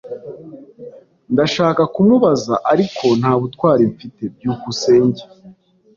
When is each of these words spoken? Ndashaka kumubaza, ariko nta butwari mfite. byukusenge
Ndashaka 1.33 1.81
kumubaza, 1.93 2.53
ariko 2.71 3.05
nta 3.19 3.33
butwari 3.41 3.83
mfite. 3.93 4.23
byukusenge 4.35 5.23